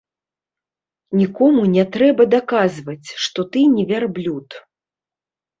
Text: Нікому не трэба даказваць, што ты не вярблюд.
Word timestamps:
Нікому 1.19 1.61
не 1.75 1.83
трэба 1.95 2.27
даказваць, 2.35 3.07
што 3.27 3.39
ты 3.57 3.67
не 3.75 3.83
вярблюд. 3.93 4.47